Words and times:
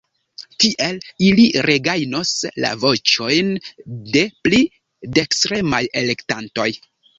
Tiel 0.63 0.95
ili 1.25 1.43
regajnos 1.65 2.31
la 2.65 2.71
voĉojn 2.87 3.53
de 4.17 4.25
pli 4.49 4.65
dekstremaj 5.21 5.85
elektantoj. 6.05 6.71